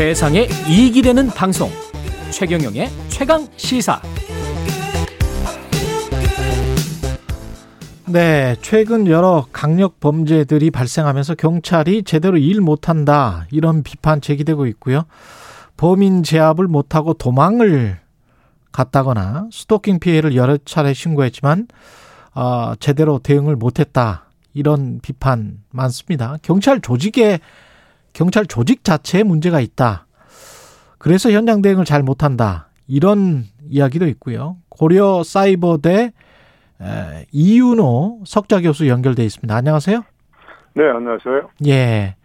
세상에 0.00 0.48
이익이 0.66 1.02
되는 1.02 1.26
방송 1.28 1.68
최경영의 2.30 2.88
최강 3.08 3.46
시사 3.58 4.00
네, 8.06 8.56
최근 8.62 9.06
여러 9.08 9.44
강력 9.52 10.00
범죄들이 10.00 10.70
발생하면서 10.70 11.34
경찰이 11.34 12.04
제대로 12.04 12.38
일 12.38 12.62
못한다 12.62 13.46
이런 13.50 13.82
비판 13.82 14.22
제기되고 14.22 14.64
있고요. 14.68 15.04
범인 15.76 16.22
제압을 16.22 16.66
못하고 16.66 17.12
도망을 17.12 18.00
갔다거나 18.72 19.48
스토킹 19.52 19.98
피해를 19.98 20.34
여러 20.34 20.56
차례 20.64 20.94
신고했지만 20.94 21.68
어, 22.34 22.72
제대로 22.80 23.18
대응을 23.18 23.54
못했다 23.54 24.30
이런 24.54 25.00
비판 25.02 25.58
많습니다. 25.70 26.38
경찰 26.40 26.80
조직에 26.80 27.40
경찰 28.12 28.46
조직 28.46 28.84
자체에 28.84 29.22
문제가 29.22 29.60
있다. 29.60 30.06
그래서 30.98 31.30
현장 31.30 31.62
대응을 31.62 31.84
잘 31.84 32.02
못한다. 32.02 32.68
이런 32.86 33.44
이야기도 33.68 34.06
있고요. 34.08 34.56
고려 34.68 35.22
사이버대 35.22 36.12
이윤호 37.32 38.22
석좌 38.26 38.60
교수 38.60 38.88
연결돼 38.88 39.24
있습니다. 39.24 39.54
안녕하세요. 39.54 40.04
네, 40.74 40.82
안녕하세요. 40.84 41.50
예. 41.66 42.16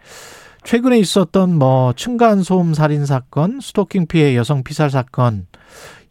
최근에 0.64 0.98
있었던 0.98 1.58
뭐 1.58 1.94
층간 1.94 2.42
소음 2.42 2.74
살인 2.74 3.06
사건, 3.06 3.60
스토킹 3.62 4.08
피해 4.08 4.36
여성 4.36 4.64
피살 4.64 4.90
사건 4.90 5.46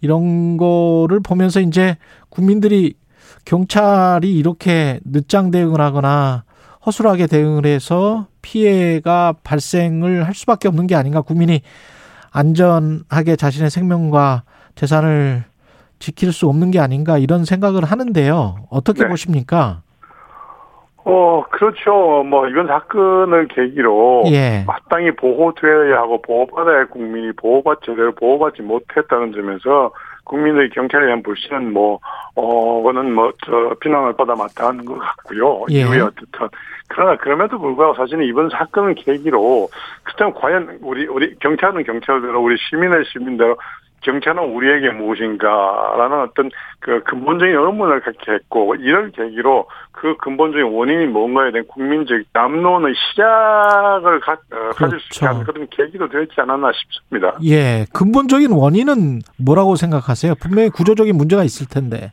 이런 0.01 0.57
거를 0.57 1.21
보면서 1.21 1.61
이제 1.61 1.97
국민들이 2.29 2.95
경찰이 3.45 4.33
이렇게 4.33 5.01
늦장 5.05 5.51
대응을 5.51 5.81
하거나 5.81 6.45
허술하게 6.87 7.27
대응을 7.27 7.67
해서 7.67 8.29
피해가 8.45 9.35
발생을 9.43 10.27
할 10.27 10.35
수밖에 10.35 10.69
없는 10.69 10.87
게 10.87 10.95
아닌가 10.95 11.23
국민이 11.23 11.63
안전하게 12.31 13.37
자신의 13.37 13.71
생명과 13.71 14.43
재산을 14.75 15.45
지킬 15.99 16.33
수 16.33 16.47
없는 16.49 16.71
게 16.71 16.79
아닌가 16.79 17.17
이런 17.17 17.47
생각을 17.47 17.85
하는데요. 17.85 18.67
어떻게 18.71 19.05
네. 19.05 19.09
보십니까? 19.09 19.81
어, 21.07 21.45
그렇죠. 21.51 22.25
뭐, 22.25 22.49
이번 22.49 22.67
사건을 22.67 23.49
계기로. 23.49 24.25
예. 24.29 24.65
마땅히 24.67 25.11
보호되어야 25.15 25.99
하고, 25.99 26.21
보호받아야 26.23 26.77
할 26.77 26.87
국민이 26.87 27.31
보호받, 27.33 27.81
제대로 27.85 28.13
보호받지 28.13 28.63
못했다는 28.63 29.33
점에서, 29.33 29.93
국민의 30.25 30.71
경찰에 30.71 31.05
대한 31.05 31.23
불신은 31.23 31.75
뭐, 31.75 32.01
어, 32.37 32.79
그거는 32.79 33.13
뭐, 33.13 33.31
저, 33.45 33.75
비난을 33.81 34.15
받아 34.15 34.35
마땅한 34.35 34.87
것 34.87 34.99
같고요. 34.99 35.67
예. 35.73 35.81
이후에 35.81 36.01
어떻든. 36.01 36.49
그러나 36.95 37.17
그럼에도 37.17 37.59
불구하고 37.59 37.97
사실은 37.97 38.25
이번 38.25 38.49
사건을 38.51 38.95
계기로, 38.95 39.69
그렇다면 40.05 40.35
과연 40.35 40.79
우리, 40.81 41.07
우리, 41.09 41.35
경찰은 41.41 41.83
경찰대로, 41.83 42.41
우리 42.41 42.57
시민은 42.57 43.03
시민대로, 43.13 43.57
경찰은 44.03 44.45
우리에게 44.55 44.91
무엇인가라는 44.91 46.21
어떤 46.21 46.51
그 46.79 47.03
근본적인 47.03 47.57
의문을 47.57 48.01
갖게 48.01 48.33
했고 48.33 48.77
이럴 48.77 49.11
계기로 49.11 49.67
그 49.91 50.17
근본적인 50.19 50.67
원인이 50.67 51.07
뭔가에 51.07 51.51
대한 51.51 51.67
국민적 51.67 52.23
남론의 52.33 52.95
시작을 52.95 54.21
가, 54.21 54.33
어, 54.53 54.71
가질 54.77 55.01
수 55.01 55.07
있게 55.15 55.27
하는 55.27 55.43
그런 55.45 55.67
계기도 55.71 56.09
되지 56.09 56.33
않았나 56.37 56.71
싶습니다. 56.73 57.39
예, 57.45 57.87
근본적인 57.93 58.53
원인은 58.53 59.23
뭐라고 59.39 59.75
생각하세요? 59.75 60.35
분명히 60.37 60.69
구조적인 60.69 61.17
문제가 61.17 61.43
있을 61.43 61.67
텐데. 61.67 62.13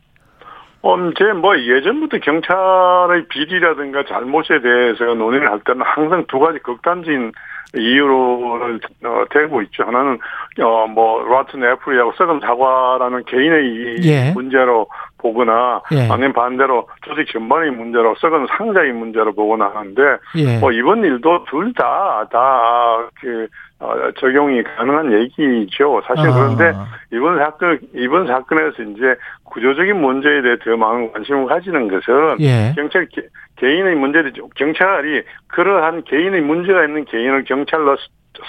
음, 0.84 1.14
제뭐 1.14 1.58
예전부터 1.58 2.18
경찰의 2.18 3.26
비리라든가 3.28 4.04
잘못에 4.04 4.60
대해서 4.62 5.14
논의를 5.14 5.50
할 5.50 5.60
때는 5.60 5.82
항상 5.82 6.24
두 6.26 6.40
가지 6.40 6.58
극단적인 6.58 7.32
이유로를 7.74 8.80
어, 9.04 9.24
대고 9.30 9.62
있죠. 9.62 9.84
하나는 9.84 10.18
어뭐 10.60 11.24
라튼 11.28 11.64
애플이하고 11.64 12.12
썩은 12.12 12.40
사과라는 12.40 13.24
개인의 13.24 13.96
예. 14.04 14.32
문제로 14.32 14.88
보거나 15.22 15.80
예. 15.92 16.08
아니면 16.10 16.32
반대로 16.32 16.88
조직 17.02 17.32
전반의 17.32 17.70
문제로 17.70 18.14
썩은 18.16 18.46
상자의 18.58 18.92
문제로 18.92 19.32
보거나 19.32 19.70
하는데 19.74 20.02
예. 20.36 20.58
뭐 20.58 20.72
이번 20.72 21.04
일도 21.04 21.44
둘 21.44 21.72
다 21.72 22.26
다그 22.30 23.48
어, 23.78 23.94
적용이 24.18 24.62
가능한 24.62 25.12
얘기죠. 25.12 26.02
사실 26.06 26.28
아. 26.28 26.34
그런데 26.34 26.72
이번 27.12 27.38
사건 27.38 27.78
이번 27.94 28.26
사건에서 28.26 28.82
이제 28.82 29.16
구조적인 29.44 30.00
문제에 30.00 30.42
대해 30.42 30.56
더 30.62 30.76
많은 30.76 31.12
관심을 31.12 31.46
가지는 31.46 31.88
것은 31.88 32.40
예. 32.40 32.72
경찰 32.76 33.08
개인의 33.56 33.94
문제도 33.96 34.48
경찰이 34.56 35.22
그러한 35.48 36.04
개인의 36.04 36.42
문제가 36.42 36.84
있는 36.84 37.04
개인을 37.06 37.44
경찰로 37.44 37.96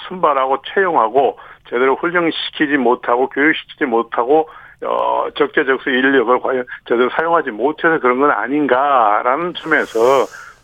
순발하고 0.08 0.62
채용하고 0.74 1.38
제대로 1.68 1.96
훈련시키지 1.96 2.76
못하고 2.76 3.28
교육시키지 3.28 3.86
못하고 3.86 4.48
어 4.84 5.26
적재적소 5.36 5.90
인력을 5.90 6.40
과연 6.40 6.64
제대로 6.88 7.08
사용하지 7.10 7.50
못해서 7.50 7.98
그런 8.00 8.20
건 8.20 8.30
아닌가라는 8.30 9.54
점에서 9.54 9.98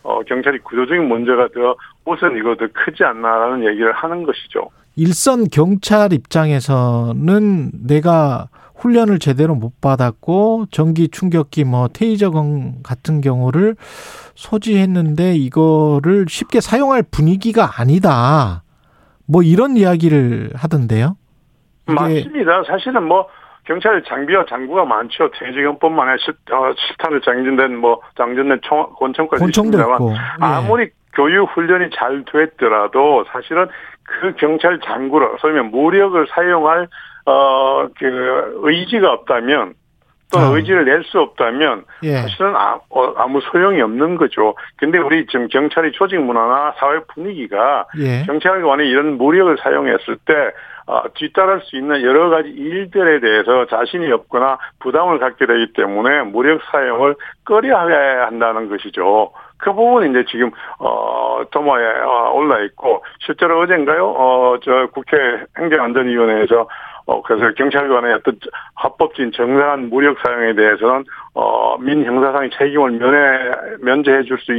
어 0.03 0.21
경찰이 0.23 0.59
구조적인 0.59 1.07
문제가 1.07 1.47
더 1.53 1.75
우선이고 2.05 2.55
더 2.55 2.67
크지 2.73 3.03
않나라는 3.03 3.65
얘기를 3.67 3.91
하는 3.91 4.23
것이죠. 4.23 4.69
일선 4.95 5.45
경찰 5.45 6.13
입장에서는 6.13 7.71
내가 7.87 8.49
훈련을 8.75 9.19
제대로 9.19 9.55
못 9.55 9.79
받았고 9.79 10.65
전기 10.71 11.07
충격기 11.07 11.63
뭐 11.65 11.87
테이저건 11.87 12.81
같은 12.83 13.21
경우를 13.21 13.75
소지했는데 14.33 15.35
이거를 15.35 16.25
쉽게 16.27 16.61
사용할 16.61 17.03
분위기가 17.03 17.79
아니다. 17.79 18.63
뭐 19.27 19.43
이런 19.43 19.77
이야기를 19.77 20.51
하던데요. 20.55 21.15
맞습니다. 21.85 22.63
사실은 22.67 23.03
뭐 23.03 23.27
경찰 23.65 24.03
장비와 24.03 24.45
장구가 24.49 24.85
많죠. 24.85 25.29
대지경뿐만 25.31 26.07
아니라 26.07 26.17
실, 26.23 26.33
어, 26.51 26.73
실탄을 26.75 27.21
장전된 27.21 27.77
뭐 27.77 28.01
장전된 28.17 28.59
총, 28.63 28.87
권총까지 28.95 29.45
있습니다만 29.45 29.99
예. 30.01 30.15
아무리 30.39 30.89
교육 31.13 31.49
훈련이 31.55 31.89
잘 31.95 32.23
됐더라도 32.25 33.25
사실은 33.31 33.67
그 34.03 34.33
경찰 34.37 34.79
장구를 34.79 35.37
소위 35.39 35.53
말 35.53 35.63
무력을 35.65 36.27
사용할 36.29 36.87
어, 37.25 37.87
그, 37.97 38.59
의지가 38.63 39.11
없다면, 39.11 39.73
또 40.31 40.39
아. 40.39 40.43
의지를 40.55 40.85
낼 40.85 41.03
수 41.03 41.19
없다면, 41.19 41.83
예. 42.03 42.13
사실은 42.17 42.55
아, 42.55 42.79
어, 42.89 43.13
아무 43.17 43.41
소용이 43.41 43.81
없는 43.81 44.15
거죠. 44.15 44.55
근데 44.77 44.97
우리 44.97 45.25
지금 45.25 45.47
경찰의 45.47 45.91
조직 45.93 46.19
문화나 46.21 46.73
사회 46.77 46.99
분위기가, 47.13 47.85
예. 47.99 48.23
경찰관이 48.25 48.87
이런 48.87 49.17
무력을 49.17 49.57
사용했을 49.61 50.17
때, 50.25 50.33
어, 50.87 51.03
뒤따를 51.13 51.61
수 51.61 51.77
있는 51.77 52.01
여러 52.03 52.29
가지 52.29 52.49
일들에 52.49 53.19
대해서 53.19 53.65
자신이 53.67 54.11
없거나 54.11 54.57
부담을 54.79 55.19
갖게 55.19 55.45
되기 55.45 55.73
때문에 55.73 56.23
무력 56.23 56.61
사용을 56.71 57.15
꺼려야 57.45 58.25
한다는 58.27 58.67
것이죠. 58.69 59.31
그 59.57 59.71
부분이 59.73 60.09
이제 60.09 60.25
지금 60.29 60.51
어 60.79 61.43
도마에 61.51 61.83
어, 62.01 62.31
올라 62.33 62.59
있고 62.63 63.03
실제로 63.19 63.61
어젠가요? 63.61 64.09
어저 64.09 64.87
국회 64.91 65.17
행정안전위원회에서 65.59 66.67
어, 67.11 67.21
그래서 67.23 67.53
경찰관의 67.55 68.13
어떤 68.13 68.39
합법적인 68.75 69.33
정당한 69.35 69.89
무력 69.89 70.17
사용에 70.23 70.55
대해서는, 70.55 71.03
어, 71.33 71.77
민 71.77 72.05
형사상의 72.05 72.51
책임을 72.57 72.91
면해, 72.91 73.51
면제해 73.81 74.23
줄 74.23 74.37
수 74.39 74.53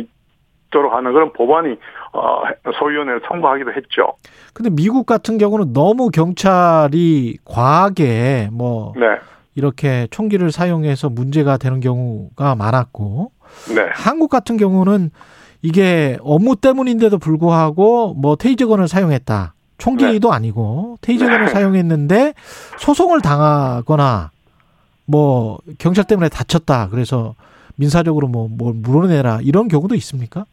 있도록 0.68 0.92
하는 0.92 1.12
그런 1.12 1.32
법안이, 1.32 1.76
어, 2.12 2.42
소위원회를 2.78 3.22
통과하기도 3.22 3.72
했죠. 3.72 4.12
근데 4.52 4.68
미국 4.70 5.06
같은 5.06 5.38
경우는 5.38 5.72
너무 5.72 6.10
경찰이 6.10 7.38
과하게 7.44 8.50
뭐, 8.52 8.92
네. 8.96 9.06
이렇게 9.54 10.06
총기를 10.10 10.52
사용해서 10.52 11.08
문제가 11.08 11.56
되는 11.56 11.80
경우가 11.80 12.54
많았고, 12.54 13.32
네. 13.74 13.88
한국 13.92 14.28
같은 14.28 14.58
경우는 14.58 15.10
이게 15.62 16.18
업무 16.22 16.56
때문인데도 16.56 17.18
불구하고 17.18 18.14
뭐 18.14 18.36
테이저건을 18.36 18.88
사용했다. 18.88 19.54
총기도 19.82 20.30
네. 20.30 20.36
아니고 20.36 20.98
테이저건을 21.00 21.46
네. 21.46 21.50
사용했는데 21.50 22.34
소송을 22.78 23.20
당하거나 23.20 24.30
뭐 25.06 25.58
경찰 25.78 26.04
때문에 26.04 26.28
다쳤다. 26.28 26.88
그래서 26.88 27.34
민사적으로 27.76 28.28
뭐 28.28 28.48
뭘 28.48 28.74
물어내라 28.76 29.40
이런 29.42 29.66
경우도 29.66 29.96
있습니까? 29.96 30.44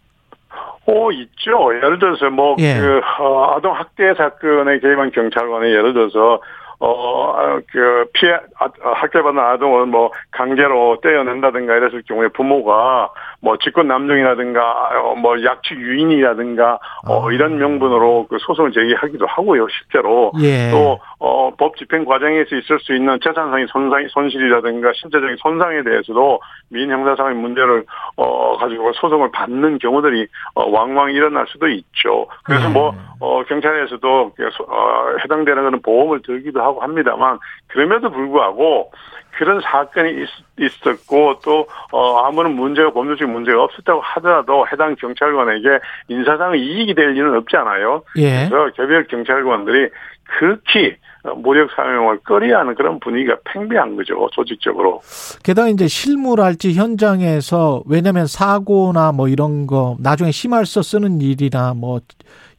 오 0.87 1.11
있죠. 1.11 1.75
예를 1.75 1.99
들어서 1.99 2.31
뭐그 2.31 2.63
예. 2.63 2.79
어, 3.19 3.53
아동 3.55 3.75
학대 3.75 4.15
사건에 4.17 4.79
개입한 4.79 5.11
경찰관이 5.11 5.69
예를 5.69 5.93
들어서 5.93 6.41
어, 6.79 7.59
그, 7.71 8.05
피해, 8.13 8.33
아, 8.33 8.69
학대받는 8.81 9.41
아동을 9.43 9.85
뭐, 9.87 10.11
강제로 10.31 10.99
떼어낸다든가 11.01 11.75
이랬을 11.75 12.03
경우에 12.07 12.29
부모가 12.29 13.11
뭐 13.41 13.57
직권 13.57 13.87
남용이라든가 13.87 14.89
어, 15.03 15.15
뭐 15.15 15.43
약취 15.43 15.73
유인이라든가 15.73 16.79
어 17.07 17.29
아. 17.29 17.31
이런 17.31 17.57
명분으로 17.57 18.27
그 18.29 18.37
소송을 18.39 18.71
제기하기도 18.71 19.25
하고요 19.27 19.67
실제로 19.69 20.31
예. 20.41 20.71
또 20.71 20.99
어 21.19 21.51
법 21.59 21.75
집행 21.75 22.05
과정에서 22.05 22.55
있을 22.55 22.79
수 22.79 22.95
있는 22.95 23.19
재산상의 23.21 23.67
손상 23.69 24.07
손실이라든가 24.09 24.91
신체적인 24.95 25.35
손상에 25.39 25.83
대해서도 25.83 26.39
민인 26.69 26.91
형사상의 26.91 27.35
문제를 27.35 27.85
어 28.15 28.57
가지고 28.57 28.93
소송을 28.93 29.29
받는 29.31 29.79
경우들이 29.79 30.27
어 30.55 30.69
왕왕 30.69 31.11
일어날 31.11 31.45
수도 31.49 31.67
있죠. 31.67 32.27
그래서 32.43 32.69
네. 32.69 32.73
뭐어 32.73 33.43
경찰에서도 33.43 34.31
그어 34.35 35.17
해당되는 35.23 35.63
그런 35.63 35.81
보험을 35.81 36.21
들기도 36.21 36.61
하고 36.61 36.69
합니다만 36.77 37.39
그럼에도 37.68 38.10
불구하고 38.12 38.92
그런 39.38 39.62
사건이 39.62 40.25
있, 40.57 40.88
었고 40.88 41.39
또 41.44 41.68
어, 41.92 42.25
아무런 42.25 42.54
문제가 42.54 42.92
법률적 42.92 43.30
문제가 43.30 43.63
없었다고 43.63 44.01
하더라도 44.01 44.68
해당 44.71 44.95
경찰관에게 44.95 45.80
인사상의 46.10 46.60
이익이 46.62 46.94
될 46.94 47.16
일은 47.16 47.36
없잖아요. 47.38 48.04
예. 48.18 48.48
그래서 48.50 48.71
개별 48.75 49.07
경찰관들이 49.07 49.89
극히 50.25 50.98
무력 51.38 51.69
사용을 51.75 52.19
꺼려하는 52.19 52.75
그런 52.75 53.00
분위기가 53.00 53.38
팽배한 53.45 53.95
거죠 53.95 54.30
조직적으로. 54.31 55.01
게다가 55.44 55.68
이제 55.68 55.88
실무랄지 55.88 56.74
현장에서 56.74 57.83
왜냐하면 57.86 58.25
사고나 58.25 59.12
뭐 59.12 59.27
이런 59.27 59.68
거 59.68 59.98
나중에 60.00 60.31
심할서 60.31 60.81
쓰는 60.81 61.21
일이나 61.21 61.74
뭐 61.74 62.00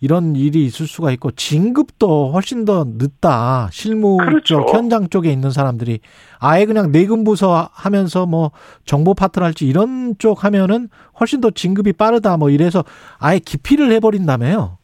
이런 0.01 0.35
일이 0.35 0.65
있을 0.65 0.87
수가 0.87 1.11
있고 1.13 1.31
진급도 1.31 2.33
훨씬 2.33 2.65
더 2.65 2.85
늦다. 2.87 3.69
실무 3.71 4.17
그렇죠. 4.19 4.57
쪽 4.67 4.75
현장 4.75 5.09
쪽에 5.09 5.31
있는 5.31 5.51
사람들이 5.51 6.01
아예 6.39 6.65
그냥 6.65 6.91
내근 6.91 7.25
부서 7.25 7.69
하면서 7.73 8.27
뭐 8.27 8.51
정보 8.85 9.15
파트랄지 9.15 9.67
이런 9.67 10.17
쪽 10.19 10.45
하면은 10.45 10.89
훨씬 11.19 11.41
더 11.41 11.51
진급이 11.51 11.93
빠르다. 11.93 12.37
뭐 12.37 12.51
이래서 12.51 12.85
아예 13.19 13.39
기피를 13.39 13.91
해버린다며요. 13.93 14.80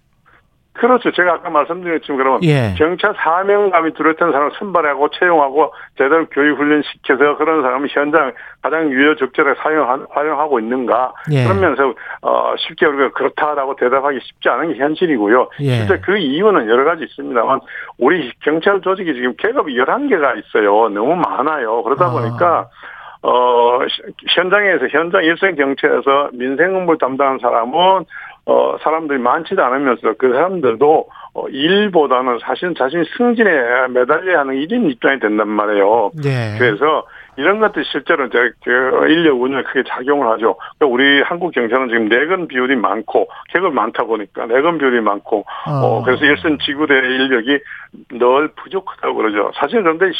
그렇죠. 0.79 1.11
제가 1.13 1.35
아까 1.35 1.51
말씀드렸지만 1.51 2.19
그러면 2.19 2.45
예. 2.45 2.75
경찰 2.77 3.15
사명감이 3.17 3.95
뚜렷한 3.95 4.33
사람을 4.33 4.53
선발하고 4.59 5.11
채용하고 5.11 5.73
제대로 5.97 6.27
교육 6.27 6.59
훈련 6.59 6.83
시켜서 6.83 7.37
그런 7.37 7.63
사람을 7.63 7.89
현장 7.91 8.33
가장 8.63 8.91
유효 8.91 9.15
적절하게 9.17 9.61
사용 9.61 10.07
활용하고 10.11 10.61
있는가 10.61 11.13
예. 11.33 11.45
그러면서 11.45 11.95
어 12.23 12.55
쉽게 12.57 12.87
우리가 12.87 13.11
그렇다라고 13.13 13.77
대답하기 13.77 14.21
쉽지 14.23 14.49
않은 14.49 14.73
게 14.73 14.79
현실이고요. 14.79 15.49
예. 15.61 15.71
실제 15.79 15.99
그 15.99 16.17
이유는 16.17 16.69
여러 16.69 16.85
가지 16.85 17.05
있습니다만 17.05 17.61
우리 17.99 18.33
경찰 18.41 18.81
조직이 18.81 19.15
지금 19.15 19.35
계급이 19.37 19.75
11개가 19.77 20.39
있어요. 20.39 20.89
너무 20.89 21.17
많아요. 21.17 21.83
그러다 21.83 22.07
아. 22.07 22.11
보니까 22.11 22.69
어, 23.23 23.81
현장에서, 24.29 24.87
현장 24.89 25.25
일선 25.25 25.57
경찰에서 25.57 26.31
민생 26.33 26.77
업무를 26.77 26.97
담당하는 26.99 27.41
사람은 27.41 28.05
어, 28.47 28.77
사람들이 28.81 29.19
많지도 29.19 29.63
않으면서 29.63 30.15
그 30.19 30.33
사람들도 30.33 31.09
어, 31.35 31.49
일보다는 31.49 32.39
사실 32.41 32.73
자신 32.75 33.05
승진에 33.17 33.89
매달려야 33.91 34.41
하는 34.41 34.55
일인 34.55 34.89
입장이 34.89 35.19
된단 35.19 35.49
말이에요. 35.49 36.13
네. 36.23 36.57
그래서 36.59 37.05
이런 37.37 37.61
것들이 37.61 37.85
실제로 37.91 38.27
이제 38.27 38.51
그 38.65 38.71
인력 39.09 39.41
운영에 39.41 39.63
크게 39.65 39.85
작용을 39.89 40.27
하죠. 40.33 40.57
그러니까 40.79 40.87
우리 40.87 41.23
한국 41.23 41.53
경찰은 41.53 41.89
지금 41.89 42.09
내근 42.09 42.49
비율이 42.49 42.77
많고 42.77 43.29
계급 43.49 43.75
많다 43.75 44.05
보니까 44.05 44.47
내근 44.47 44.79
비율이 44.79 45.01
많고 45.01 45.45
어, 45.67 45.71
어 45.71 46.03
그래서 46.03 46.25
일선 46.25 46.59
지구대 46.59 46.95
인력이 46.95 47.59
늘 48.13 48.49
부족하다고 48.57 49.15
그러죠. 49.15 49.51
사실 49.55 49.83
그런데 49.83 50.11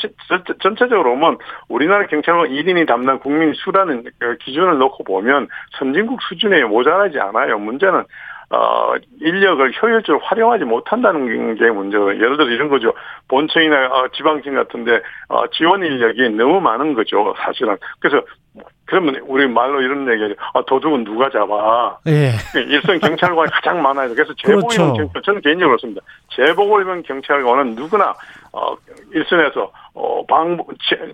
전체적으로 0.63 1.11
보면 1.11 1.39
우리나라 1.69 2.07
경찰은 2.07 2.51
1인이 2.51 2.87
담당 2.87 3.19
국민 3.19 3.53
수라는 3.55 4.05
그 4.19 4.37
기준을 4.39 4.79
놓고 4.79 5.05
보면 5.05 5.49
선진국 5.79 6.23
수준에 6.23 6.63
모자라지 6.65 7.19
않아요. 7.19 7.59
문제는 7.59 8.05
어, 8.51 8.95
인력을 9.21 9.73
효율적으로 9.83 10.25
활용하지 10.25 10.65
못한다는 10.65 11.57
게 11.57 11.71
문제예요. 11.71 12.15
예를 12.15 12.37
들어 12.37 12.49
이런 12.49 12.69
거죠. 12.69 12.93
본청이나 13.29 13.87
어, 13.87 14.09
지방청 14.15 14.55
같은데 14.55 15.01
어, 15.29 15.47
지원 15.49 15.85
인력이 15.85 16.31
너무 16.31 16.61
많은 16.61 16.95
거죠. 16.95 17.35
사실은. 17.39 17.77
그래서 17.99 18.25
그러면 18.87 19.17
우리 19.27 19.49
말로 19.49 19.83
이런 19.83 20.09
얘기죠. 20.09 20.41
아, 20.55 20.63
도둑은 20.65 21.05
누가 21.05 21.29
잡아? 21.29 21.99
예. 22.07 22.33
일선 22.55 23.01
경찰관이 23.01 23.51
가장 23.51 23.83
많아요. 23.83 24.15
그래서 24.15 24.33
입은 24.33 24.61
그렇죠. 24.63 24.93
경찰, 24.95 25.23
저는 25.23 25.41
개인적으로 25.41 25.77
그렇습니다. 25.77 26.01
입은 26.39 27.03
경찰관은 27.03 27.75
누구나 27.75 28.15
어, 28.53 28.77
일선에서 29.13 29.73
어, 29.95 30.25
방, 30.27 30.57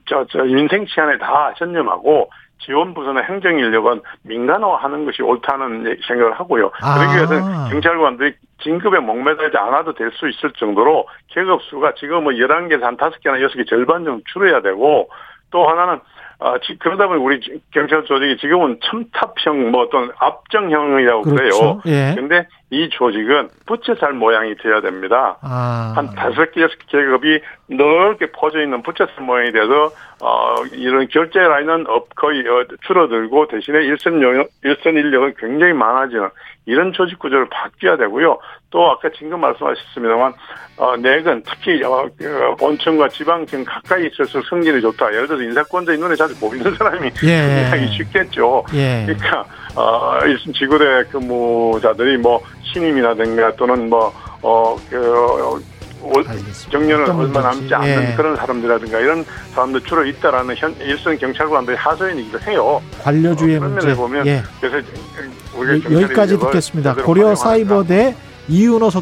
저, 0.06 0.26
저, 0.30 0.44
인생 0.44 0.84
치안에 0.86 1.16
다 1.16 1.54
전념하고 1.56 2.28
지원부서나 2.64 3.20
행정인력은 3.22 4.00
민간화하는 4.22 5.04
것이 5.04 5.22
옳다는 5.22 5.96
생각을 6.06 6.32
하고요. 6.32 6.70
아. 6.82 6.94
그러기 6.98 7.16
위해서는 7.16 7.68
경찰관들이 7.70 8.34
진급에 8.62 8.98
목매달지 9.00 9.56
않아도 9.56 9.92
될 9.94 10.10
수 10.12 10.28
있을 10.28 10.52
정도로 10.52 11.06
계급 11.28 11.62
수가 11.62 11.94
지금 11.98 12.24
뭐 12.24 12.32
11개에서 12.32 12.82
한 12.82 12.96
5개나 12.96 13.40
6개 13.48 13.68
절반 13.68 14.04
정도 14.04 14.22
줄여야 14.32 14.60
되고 14.62 15.08
또 15.50 15.66
하나는 15.68 16.00
아, 16.38 16.56
그러다 16.80 17.06
보니 17.06 17.22
우리 17.22 17.40
경찰 17.72 18.04
조직이 18.04 18.36
지금은 18.38 18.78
첨탑형 18.82 19.70
뭐 19.70 19.82
어떤 19.82 20.10
압정형이라고 20.18 21.22
그렇죠. 21.22 21.80
그래요. 21.80 21.80
예. 21.86 22.14
근데 22.16 22.46
이 22.72 22.88
조직은 22.88 23.50
부채살 23.66 24.14
모양이 24.14 24.54
되어야 24.56 24.80
됩니다. 24.80 25.36
아. 25.42 25.92
한 25.94 26.10
다섯 26.14 26.50
개, 26.52 26.62
여섯 26.62 26.74
개 26.88 26.96
계급이 26.96 27.38
넓게 27.66 28.32
퍼져 28.32 28.62
있는 28.62 28.82
부채살 28.82 29.22
모양이 29.22 29.52
돼서 29.52 29.90
어 30.22 30.54
이런 30.72 31.06
결제 31.08 31.38
라인은 31.38 31.84
거의 32.16 32.40
어, 32.48 32.64
줄어들고 32.86 33.48
대신에 33.48 33.84
일선 33.84 34.22
영 34.22 34.46
일선 34.64 34.94
인력은 34.94 35.34
굉장히 35.38 35.74
많아지는 35.74 36.30
이런 36.64 36.94
조직 36.94 37.18
구조를 37.18 37.46
바뀌어야 37.50 37.98
되고요. 37.98 38.38
또 38.70 38.90
아까 38.90 39.10
지금 39.10 39.40
말씀하셨습니다만 39.40 40.32
어, 40.78 40.96
내근 40.96 41.42
특히 41.44 41.84
어, 41.84 42.08
그 42.16 42.54
본청과 42.58 43.08
지방청 43.08 43.64
가까이 43.64 44.06
있어서 44.06 44.40
승진이 44.48 44.80
좋다. 44.80 45.12
예를 45.12 45.26
들어서 45.26 45.42
인사권자인 45.42 46.00
눈에 46.00 46.14
자주 46.14 46.38
보이는 46.40 46.74
사람이 46.74 47.10
예. 47.24 47.64
하기 47.70 47.88
쉽겠죠. 47.88 48.64
예. 48.72 49.04
그러니까 49.04 49.44
어, 49.74 50.18
지구대 50.54 51.04
근무자들이 51.10 52.18
뭐 52.18 52.42
신임이라든가 52.72 53.56
또는 53.56 53.88
뭐 53.88 54.12
어, 54.42 54.76
그, 54.90 55.62
정년을 56.70 57.10
얼마 57.10 57.40
남지 57.42 57.72
않는 57.72 58.10
예. 58.10 58.14
그런 58.16 58.34
사람들이라든가 58.36 58.98
이런 58.98 59.24
사람들 59.54 59.82
주로 59.82 60.04
있다라는 60.04 60.56
현, 60.56 60.74
일선 60.80 61.16
경찰관들이 61.16 61.76
하소연이기도 61.76 62.40
해요. 62.40 62.82
관료주의 63.02 63.56
어, 63.58 63.60
문제. 63.60 63.94
보면 63.94 64.26
예. 64.26 64.42
그래서 64.60 64.86
우리가 65.54 66.02
여기까지 66.02 66.38
듣겠습니다. 66.38 66.94
고려 66.96 67.34
사이버대 67.34 68.16
이윤호 68.48 68.90
석 68.90 69.00